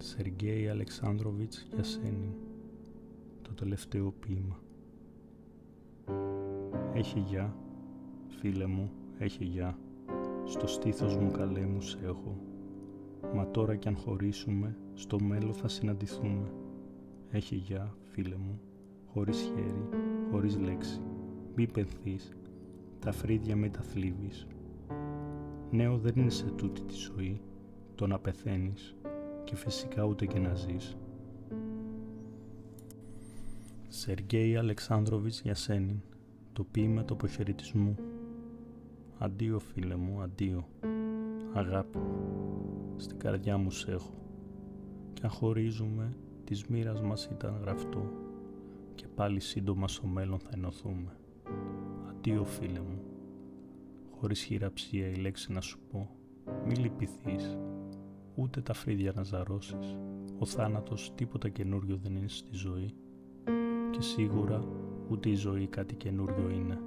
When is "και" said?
29.48-29.56, 30.26-30.38, 48.94-49.06, 63.90-64.00